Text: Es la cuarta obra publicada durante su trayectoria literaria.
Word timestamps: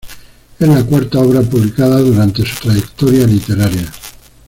Es 0.57 0.67
la 0.67 0.83
cuarta 0.83 1.19
obra 1.19 1.43
publicada 1.43 1.99
durante 1.99 2.43
su 2.43 2.59
trayectoria 2.63 3.27
literaria. 3.27 3.87